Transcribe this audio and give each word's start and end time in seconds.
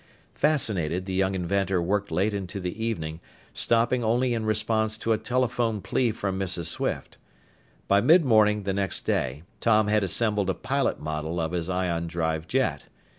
Fascinated, 0.33 1.05
the 1.05 1.13
young 1.13 1.35
inventor 1.35 1.79
worked 1.79 2.09
late 2.09 2.33
into 2.33 2.59
the 2.59 2.83
evening, 2.83 3.19
stopping 3.53 4.03
only 4.03 4.33
in 4.33 4.47
response 4.47 4.97
to 4.97 5.13
a 5.13 5.17
telephone 5.19 5.79
plea 5.79 6.11
from 6.11 6.39
Mrs. 6.39 6.65
Swift. 6.65 7.19
By 7.87 8.01
midmorning 8.01 8.63
the 8.63 8.73
next 8.73 9.01
day, 9.01 9.43
Tom 9.59 9.89
had 9.89 10.03
assembled 10.03 10.49
a 10.49 10.55
pilot 10.55 10.99
model 10.99 11.39
of 11.39 11.51
his 11.51 11.69
ion 11.69 12.07
drive 12.07 12.47
jet. 12.47 12.85